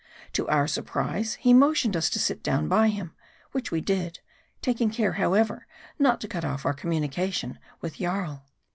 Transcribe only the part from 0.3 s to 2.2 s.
To our surprise, he motioned us to